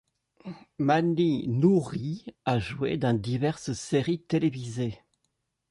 [0.79, 4.99] Mani Nouri a joué dans diverses séries télévisées.